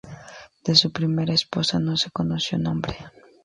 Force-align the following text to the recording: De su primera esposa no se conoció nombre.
De 0.65 0.73
su 0.73 0.91
primera 0.91 1.31
esposa 1.31 1.77
no 1.77 1.95
se 1.95 2.09
conoció 2.09 2.57
nombre. 2.57 2.97